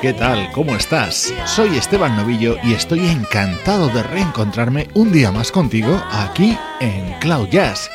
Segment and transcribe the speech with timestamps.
[0.00, 0.50] ¿Qué tal?
[0.52, 1.34] ¿Cómo estás?
[1.44, 7.48] Soy Esteban Novillo y estoy encantado de reencontrarme un día más contigo aquí en Cloud
[7.50, 7.90] Jazz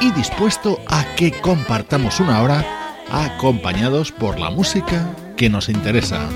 [0.00, 2.64] y dispuesto a que compartamos una hora
[3.10, 6.26] acompañados por la música que nos interesa.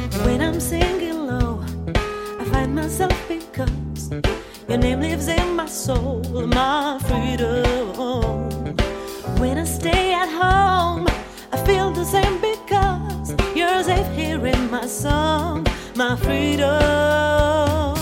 [16.09, 17.97] My freedom.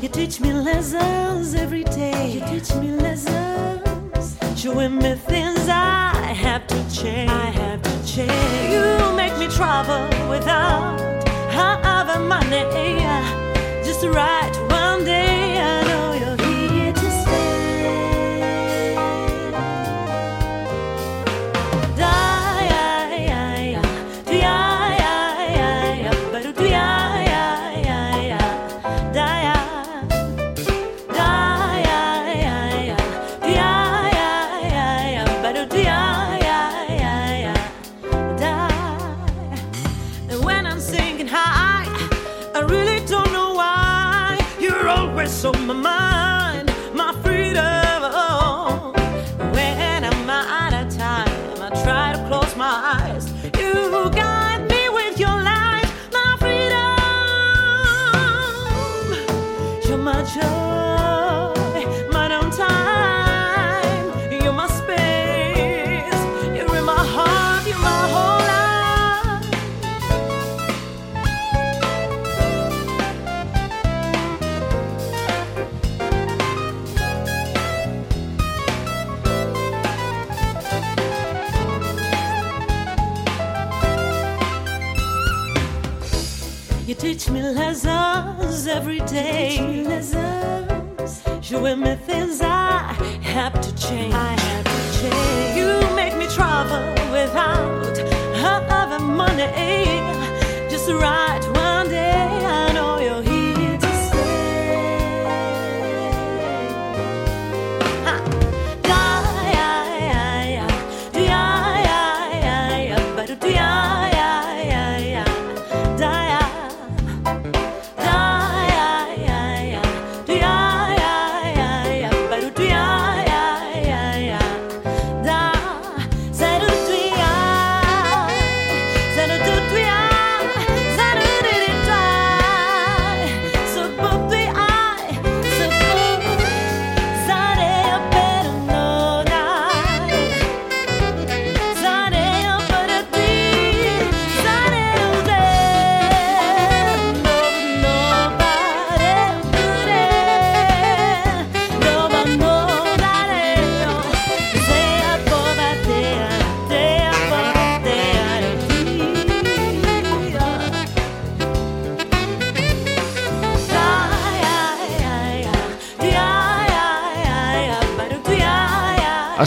[0.00, 2.30] You teach me lessons every day.
[2.32, 6.14] You teach me lessons, showing me things I
[6.46, 7.30] have to change.
[7.30, 8.72] I have to change.
[8.72, 10.98] You make me travel without
[11.52, 12.64] uh, having money,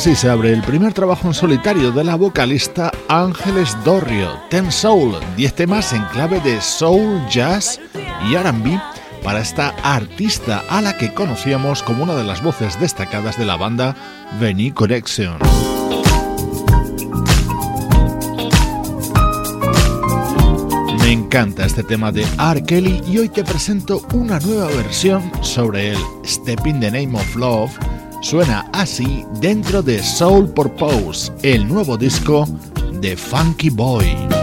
[0.04, 5.16] Así se abre el primer trabajo en solitario de la vocalista Ángeles Dorrio, Ten Soul,
[5.38, 7.80] 10 temas en clave de soul, jazz
[8.30, 8.82] y RB
[9.24, 13.56] para esta artista a la que conocíamos como una de las voces destacadas de la
[13.56, 13.96] banda
[14.42, 15.38] Veni Connection.
[21.00, 22.62] Me encanta este tema de R.
[22.66, 27.36] Kelly y hoy te presento una nueva versión sobre el Step in the Name of
[27.38, 27.72] Love
[28.24, 32.48] suena así dentro de Soul Purpose, el nuevo disco
[33.02, 34.43] de Funky Boy.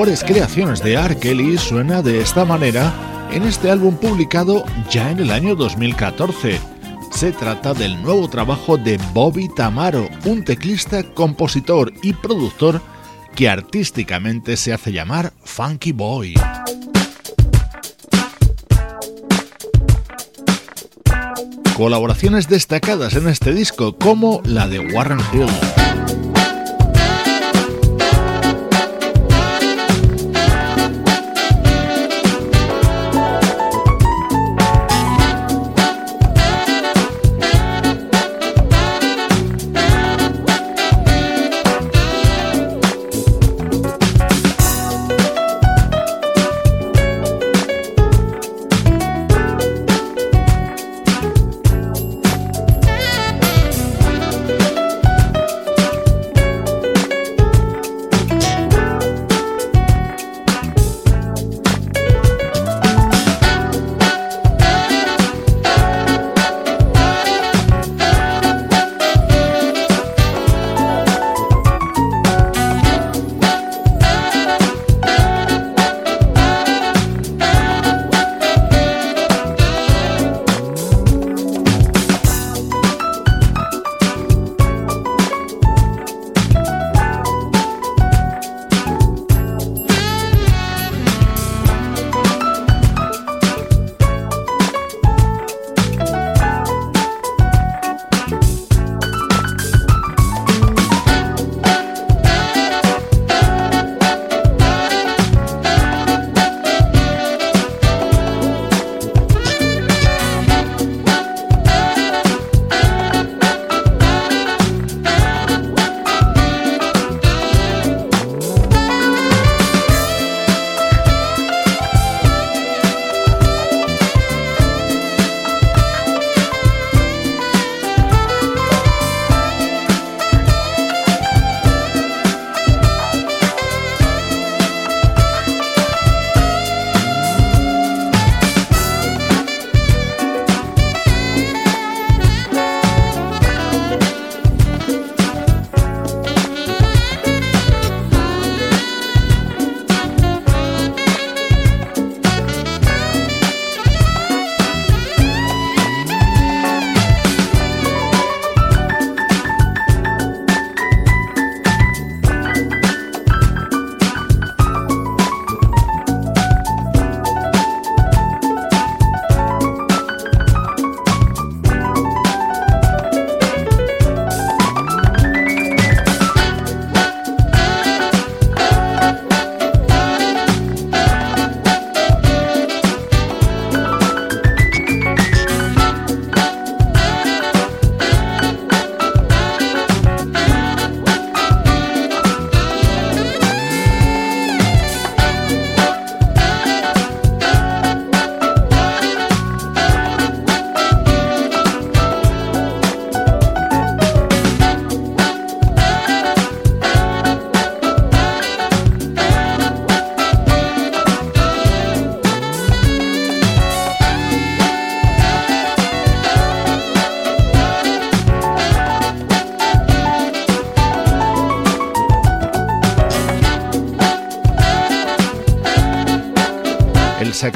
[0.00, 1.18] Mejores creaciones de R.
[1.18, 2.90] Kelly, suena de esta manera
[3.32, 6.58] en este álbum publicado ya en el año 2014.
[7.12, 12.80] Se trata del nuevo trabajo de Bobby Tamaro, un teclista, compositor y productor
[13.36, 16.32] que artísticamente se hace llamar Funky Boy.
[21.76, 26.29] Colaboraciones destacadas en este disco como la de Warren Hill.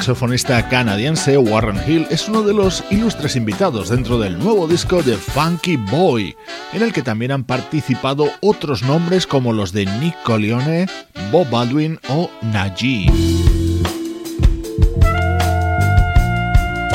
[0.05, 5.17] Saxofonista canadiense Warren Hill es uno de los ilustres invitados dentro del nuevo disco de
[5.17, 6.35] Funky Boy,
[6.73, 10.85] en el que también han participado otros nombres como los de Nick Colione,
[11.31, 13.07] Bob Baldwin o Najee.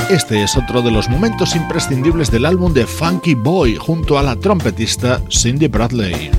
[0.09, 4.37] Este es otro de los momentos imprescindibles del álbum de Funky Boy junto a la
[4.37, 6.31] trompetista Cindy Bradley.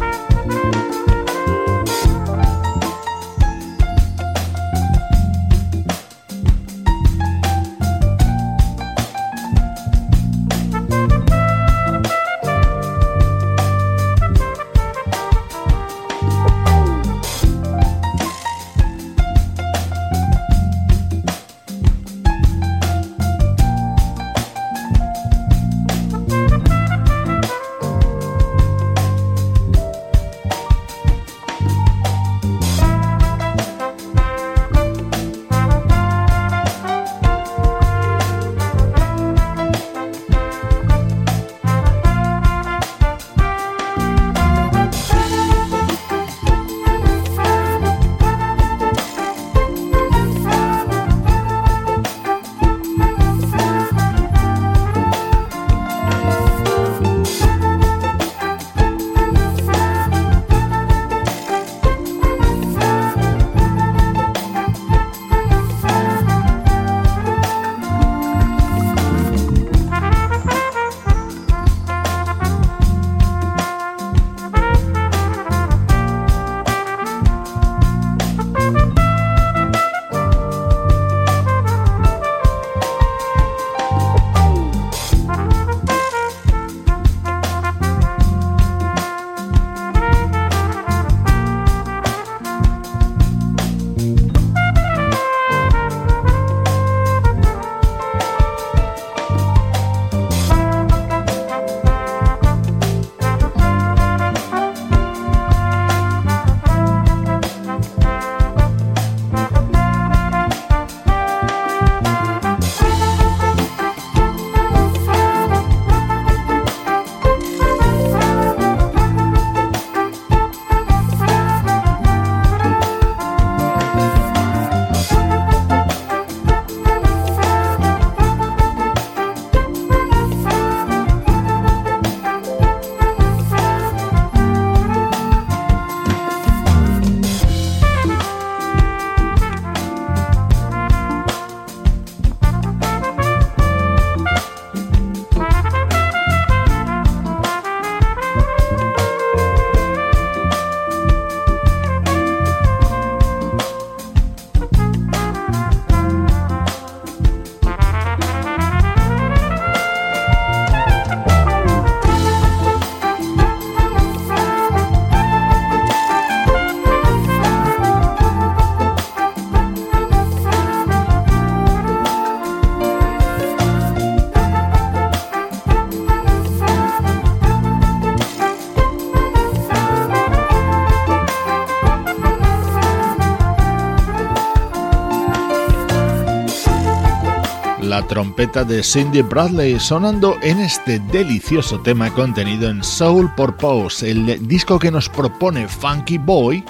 [188.42, 194.80] Trompeta de Cindy Bradley sonando en este delicioso tema contenido en Soul Purpose, el disco
[194.80, 196.64] que nos propone Funky Boy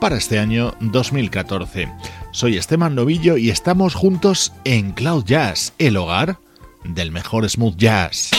[0.00, 1.88] para este año 2014.
[2.30, 6.38] Soy Esteban Novillo y estamos juntos en Cloud Jazz, el hogar
[6.84, 8.30] del mejor smooth jazz.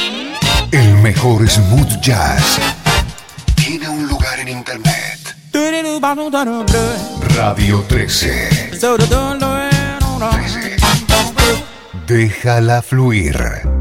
[0.72, 2.58] El mejor smooth jazz
[3.56, 5.36] tiene un lugar en internet.
[7.36, 8.70] Radio 13.
[8.72, 9.57] 13.
[12.08, 13.77] Déjala fluir.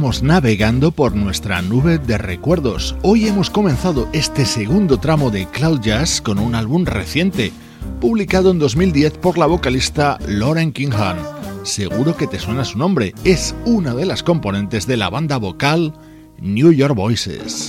[0.00, 2.96] Estamos navegando por nuestra nube de recuerdos.
[3.02, 7.52] Hoy hemos comenzado este segundo tramo de Cloud Jazz con un álbum reciente,
[8.00, 11.18] publicado en 2010 por la vocalista Lauren Kingham.
[11.64, 15.92] Seguro que te suena su nombre, es una de las componentes de la banda vocal
[16.40, 17.68] New York Voices.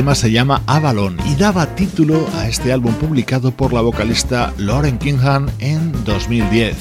[0.00, 4.96] Tema se llama Avalon y daba título a este álbum publicado por la vocalista Lauren
[4.96, 6.74] Kingham en 2010.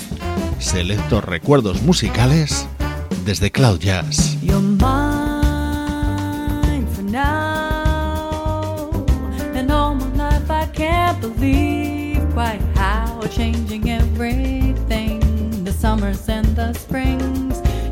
[0.58, 2.65] Selectos recuerdos musicales
[3.25, 4.38] desde Cloud Jazz.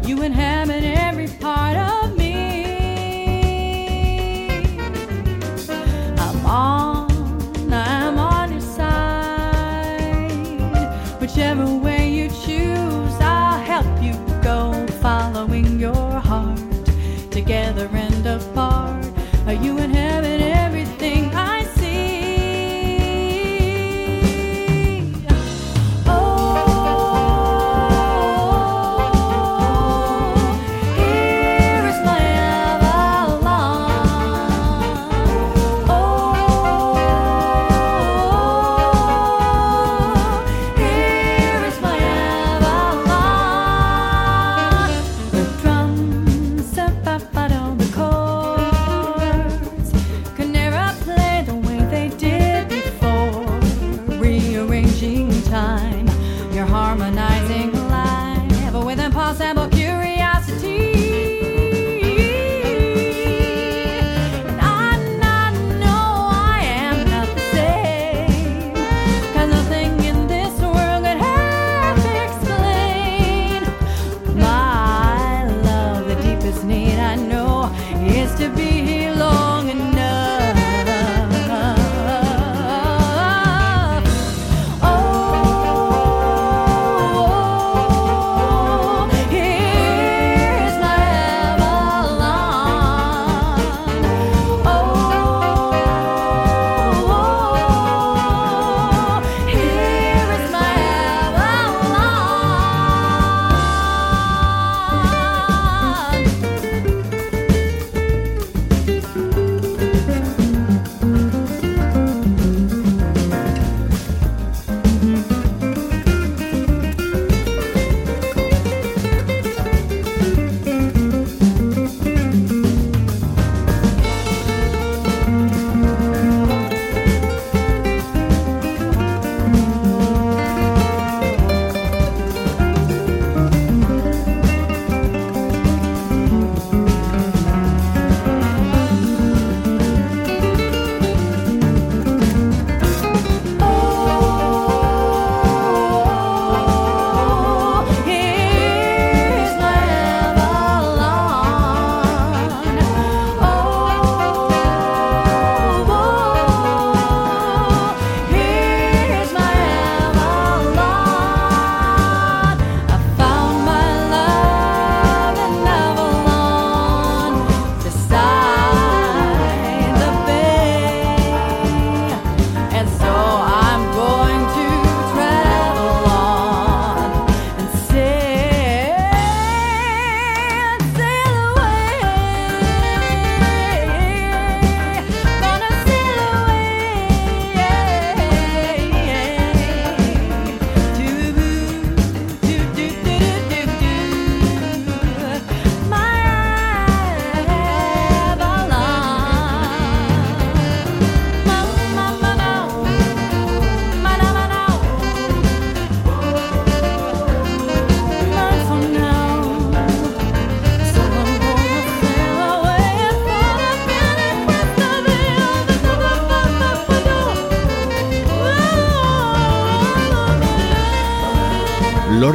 [0.08, 2.27] you inhabit every part of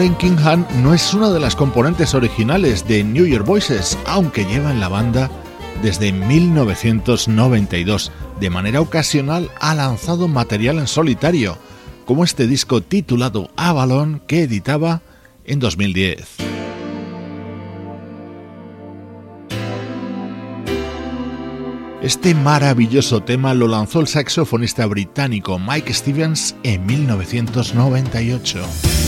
[0.02, 4.72] Lauren Kingham no es una de las componentes originales de New York Voices, aunque lleva
[4.72, 5.30] en la banda
[5.80, 8.10] desde 1992.
[8.40, 11.56] De manera ocasional ha lanzado material en solitario,
[12.04, 15.02] como este disco titulado Avalon que editaba
[15.44, 16.36] en 2010.
[22.02, 29.01] Este maravilloso tema lo lanzó el saxofonista británico Mike Stevens en 1998.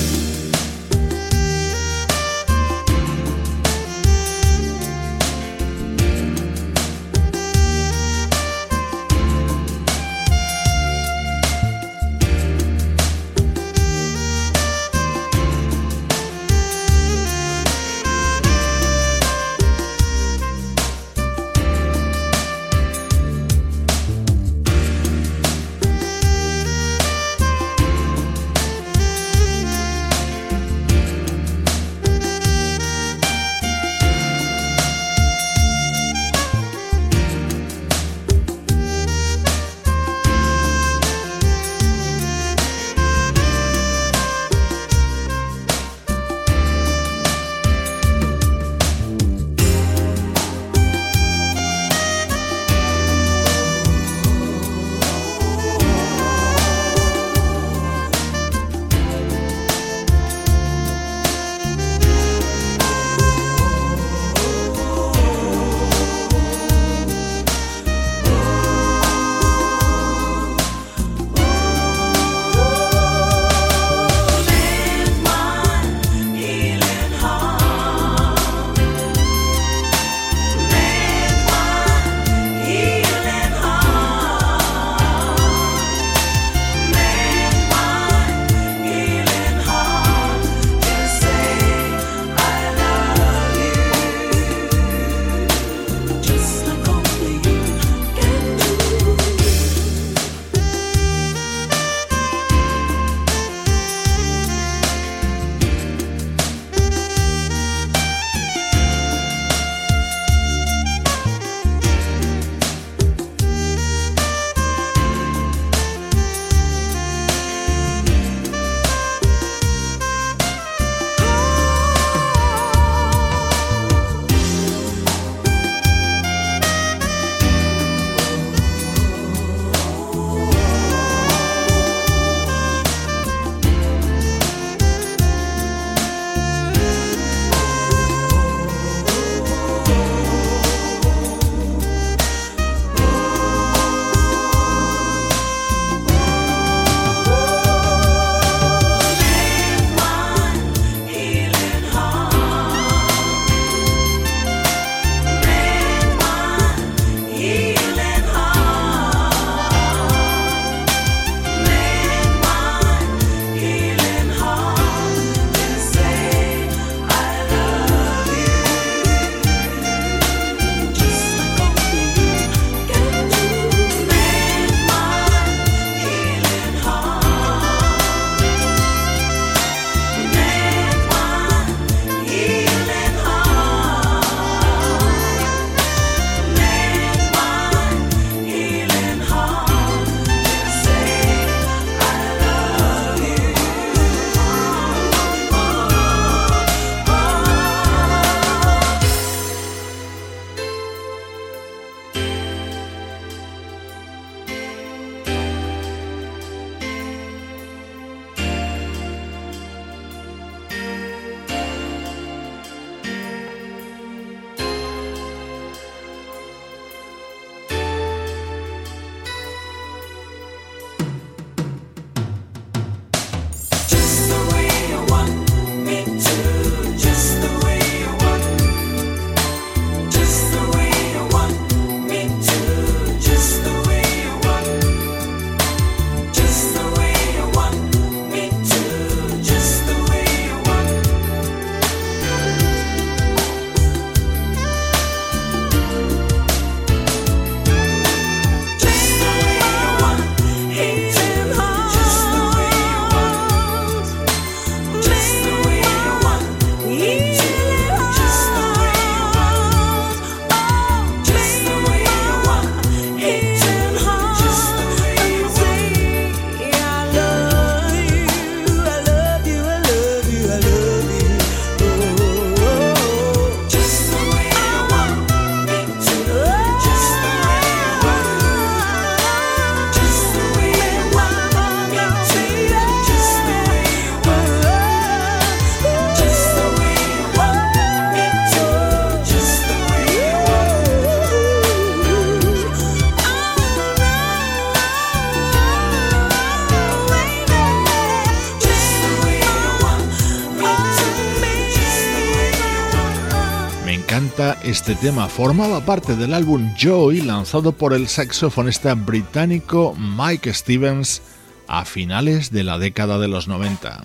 [304.75, 305.29] Este tema.
[305.29, 311.23] Formaba parte del álbum Joy lanzado por el saxofonista británico Mike Stevens
[311.69, 314.03] a finales de la década de los 90.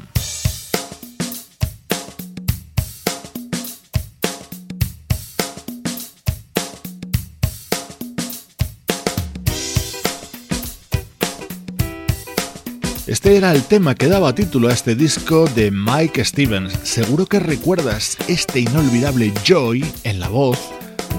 [13.29, 16.73] Este era el tema que daba título a este disco de Mike Stevens.
[16.81, 20.57] Seguro que recuerdas este inolvidable Joy en la voz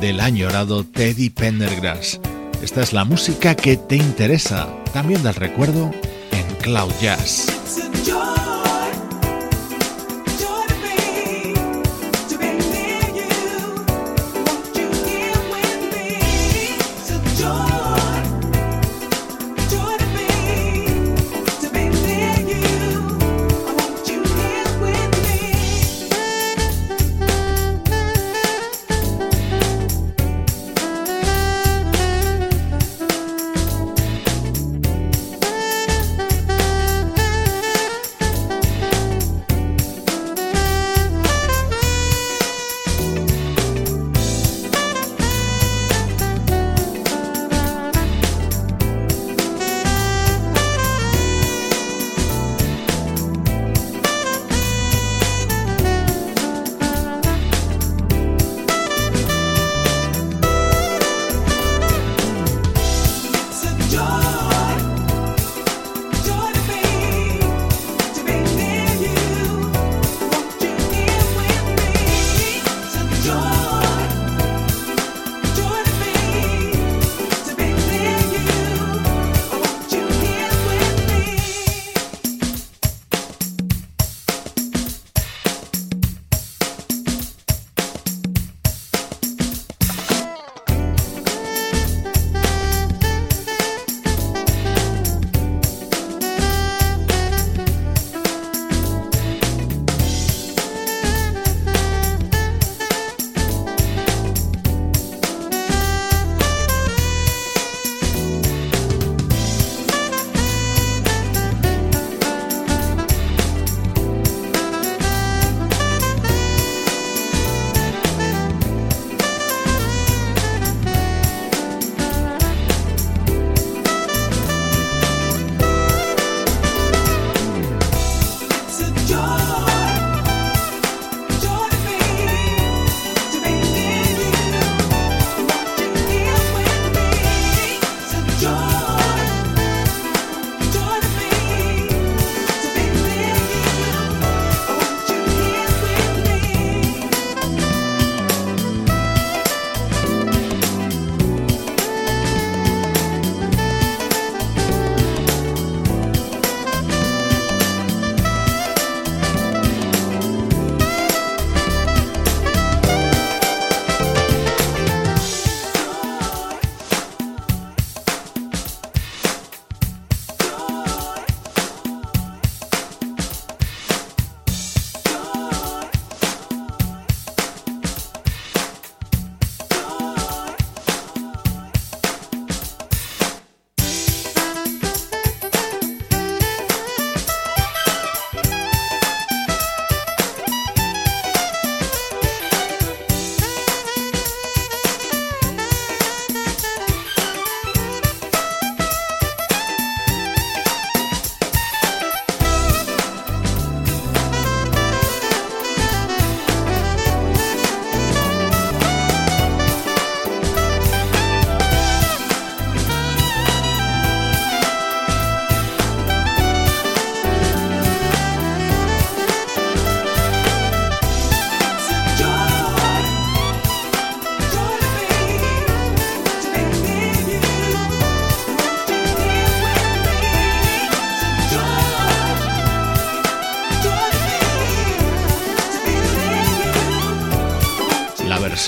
[0.00, 2.18] del añorado Teddy Pendergrass.
[2.64, 5.92] Esta es la música que te interesa, también del recuerdo
[6.32, 7.46] en Cloud Jazz.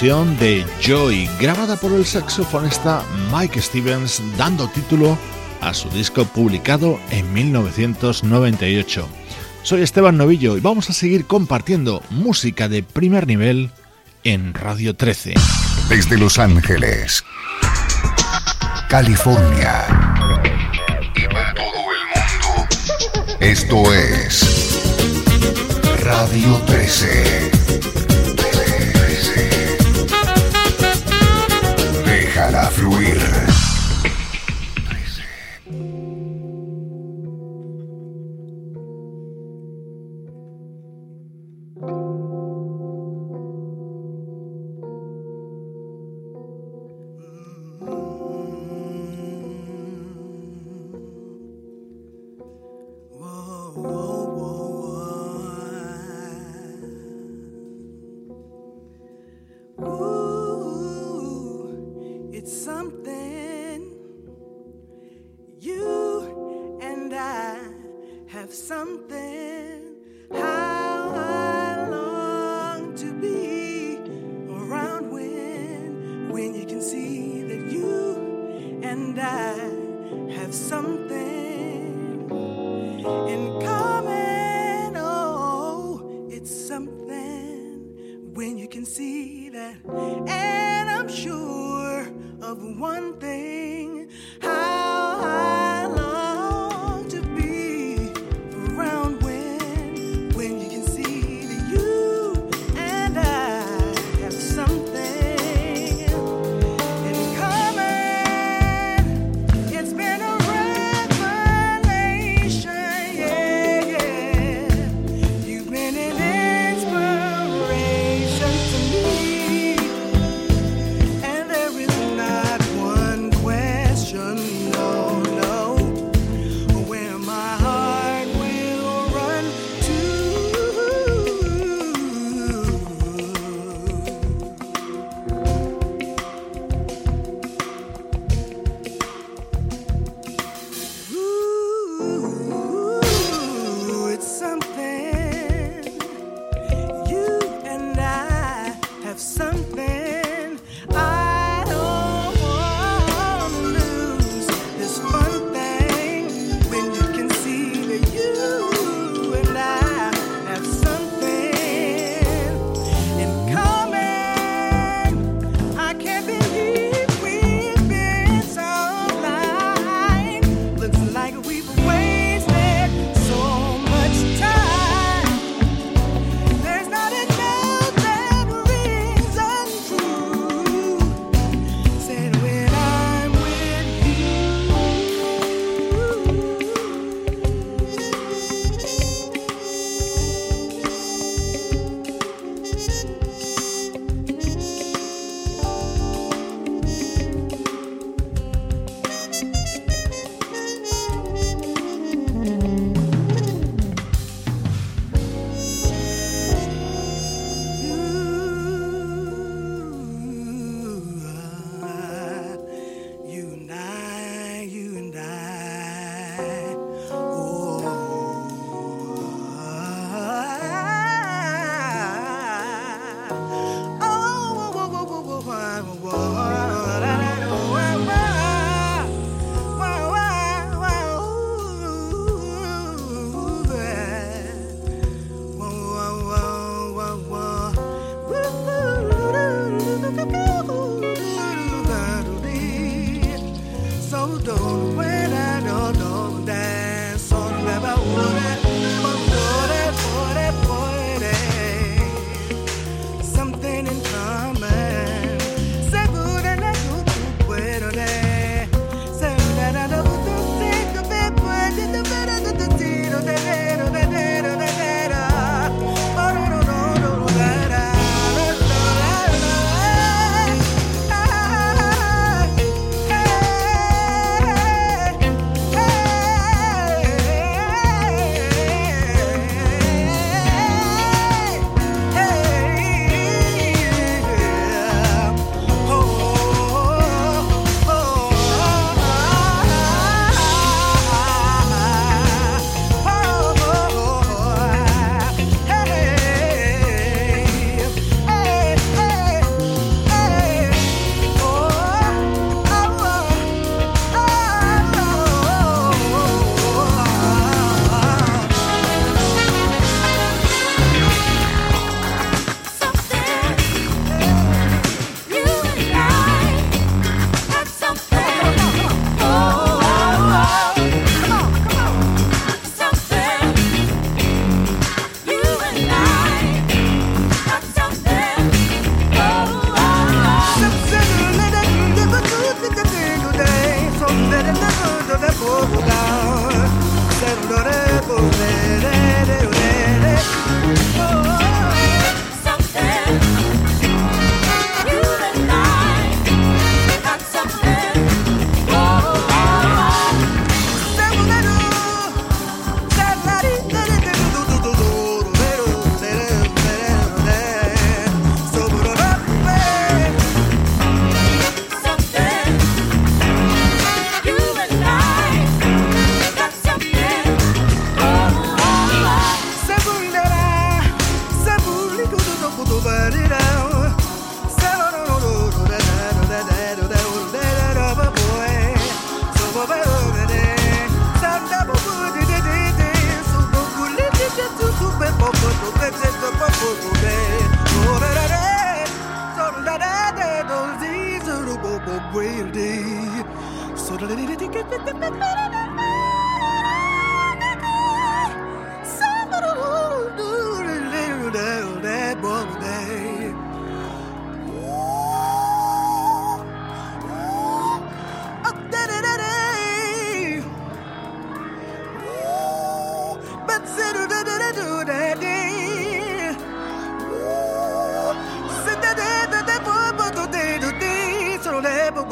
[0.03, 5.17] De Joy, grabada por el saxofonista Mike Stevens, dando título
[5.61, 9.09] a su disco publicado en 1998.
[9.63, 13.71] Soy Esteban Novillo y vamos a seguir compartiendo música de primer nivel
[14.25, 15.35] en Radio 13.
[15.89, 17.23] Desde Los Ángeles,
[18.89, 19.85] California
[21.15, 24.83] y para todo el mundo, esto es
[26.03, 27.91] Radio 13.
[32.73, 33.52] fluir.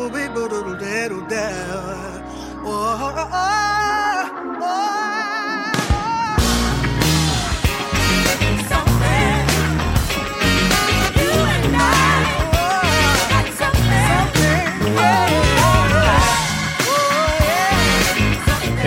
[0.00, 2.19] Boobie, boodle, daddle, daddle.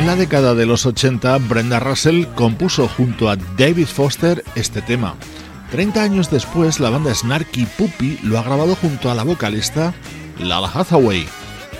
[0.03, 5.15] En la década de los 80, Brenda Russell compuso junto a David Foster este tema.
[5.71, 9.93] Treinta años después, la banda Snarky Puppy lo ha grabado junto a la vocalista
[10.39, 11.25] Lala Hathaway.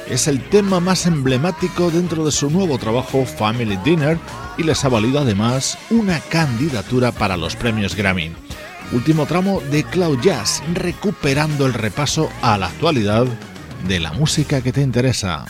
[0.10, 4.20] Es el tema más emblemático dentro de su nuevo trabajo Family Dinner
[4.58, 8.32] y les ha valido además una candidatura para los premios Grammy.
[8.92, 13.26] Último tramo de Cloud Jazz, recuperando el repaso a la actualidad
[13.88, 15.46] de la música que te interesa.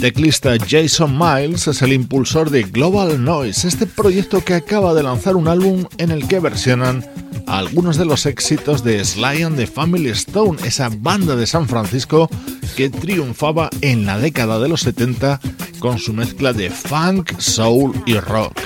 [0.00, 5.34] Teclista Jason Miles es el impulsor de Global Noise, este proyecto que acaba de lanzar
[5.34, 7.04] un álbum en el que versionan
[7.48, 12.30] algunos de los éxitos de Sly and the Family Stone, esa banda de San Francisco
[12.76, 15.40] que triunfaba en la década de los 70
[15.80, 18.56] con su mezcla de funk, soul y rock.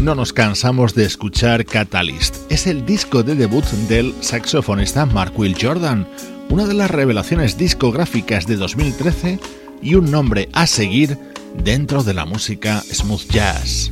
[0.00, 2.36] no nos cansamos de escuchar Catalyst.
[2.50, 6.06] Es el disco de debut del saxofonista Mark Will Jordan,
[6.50, 9.40] una de las revelaciones discográficas de 2013
[9.82, 11.18] y un nombre a seguir
[11.62, 13.90] dentro de la música smooth jazz.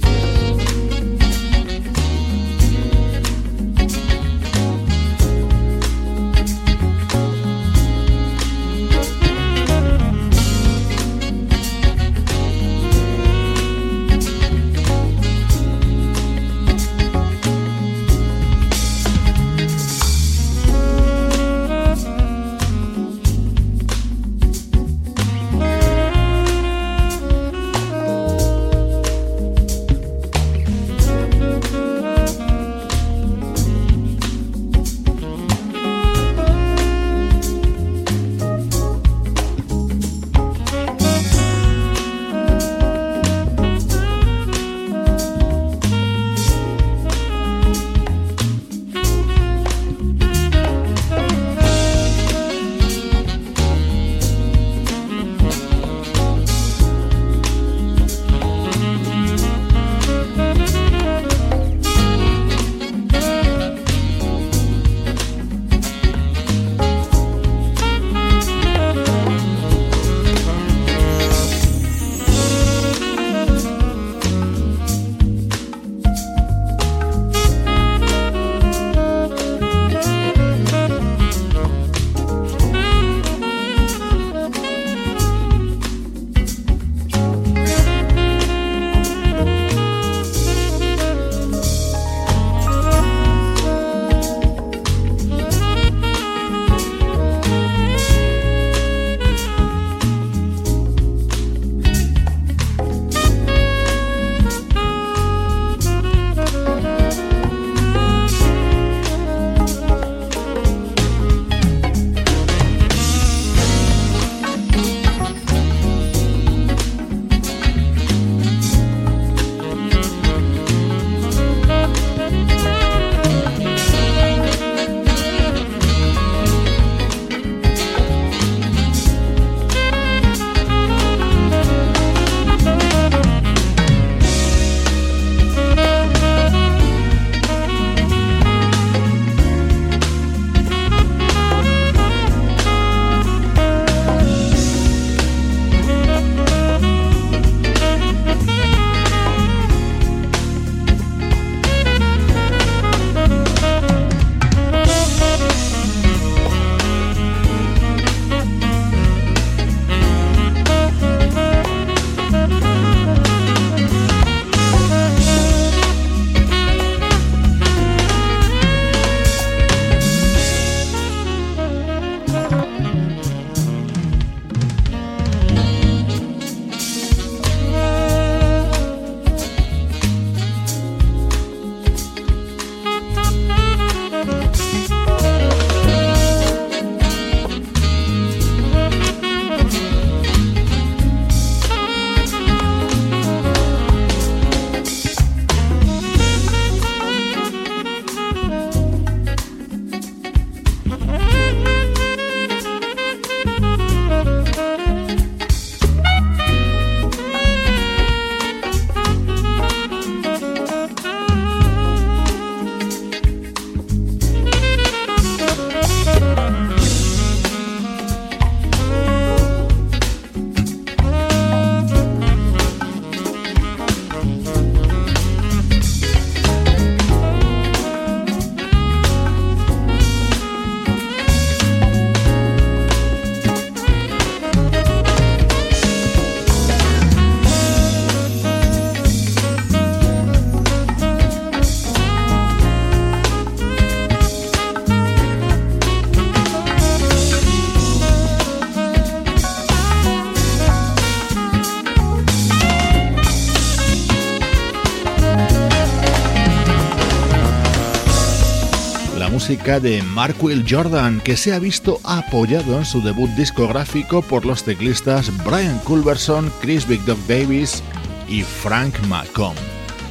[259.66, 264.46] Música de Mark Will Jordan, que se ha visto apoyado en su debut discográfico por
[264.46, 267.82] los teclistas Brian Culberson, Chris Big Dog Davis
[268.28, 269.56] y Frank Macomb.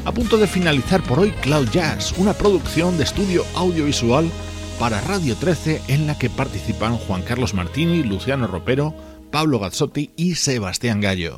[0.03, 4.30] A punto de finalizar por hoy Cloud Jazz, una producción de estudio audiovisual
[4.78, 8.93] para Radio 13 en la que participan Juan Carlos Martini, Luciano Ropero,
[9.32, 11.38] Pablo Gazzotti y Sebastián Gallo.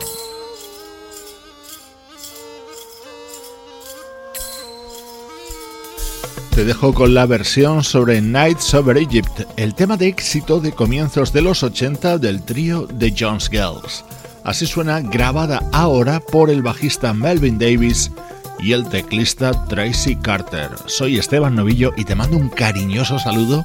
[6.57, 11.31] Te dejo con la versión sobre Nights Over Egypt, el tema de éxito de comienzos
[11.31, 14.03] de los 80 del trío The Jones Girls.
[14.43, 18.11] Así suena grabada ahora por el bajista Melvin Davis
[18.57, 20.71] y el teclista Tracy Carter.
[20.87, 23.63] Soy Esteban Novillo y te mando un cariñoso saludo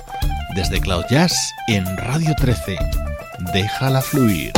[0.55, 1.33] desde Cloud Jazz
[1.69, 2.77] en Radio 13.
[3.55, 4.53] Déjala fluir.